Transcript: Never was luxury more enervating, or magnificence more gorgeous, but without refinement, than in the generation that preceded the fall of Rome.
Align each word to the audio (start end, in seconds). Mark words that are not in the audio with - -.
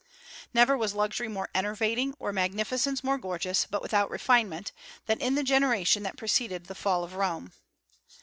Never 0.51 0.75
was 0.75 0.95
luxury 0.95 1.27
more 1.27 1.51
enervating, 1.53 2.15
or 2.17 2.33
magnificence 2.33 3.03
more 3.03 3.19
gorgeous, 3.19 3.67
but 3.69 3.83
without 3.83 4.09
refinement, 4.09 4.71
than 5.05 5.19
in 5.21 5.35
the 5.35 5.43
generation 5.43 6.01
that 6.01 6.17
preceded 6.17 6.65
the 6.65 6.73
fall 6.73 7.03
of 7.03 7.13
Rome. 7.13 7.53